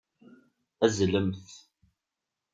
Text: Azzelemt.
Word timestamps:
Azzelemt. 0.85 1.47